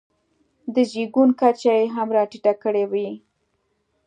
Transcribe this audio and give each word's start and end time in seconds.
د 0.73 0.75
زېږون 0.91 1.29
کچه 1.39 1.73
یې 1.79 1.85
هم 1.95 2.07
راټیټه 2.17 2.53
کړې 2.63 2.83
وي. 2.91 3.09